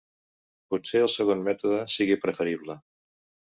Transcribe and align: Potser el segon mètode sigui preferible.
Potser 0.73 1.01
el 1.09 1.11
segon 1.17 1.45
mètode 1.49 1.83
sigui 1.99 2.19
preferible. 2.27 2.81